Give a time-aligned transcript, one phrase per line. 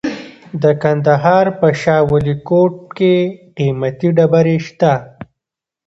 [0.63, 3.15] د کندهار په شاه ولیکوټ کې
[3.57, 4.93] قیمتي ډبرې شته.